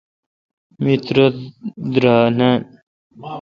می 0.81 0.93
ترہ 1.05 1.25
درائ 1.93 2.27
نان۔ 2.37 2.59